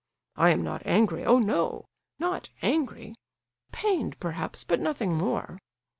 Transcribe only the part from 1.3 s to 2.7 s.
no! Not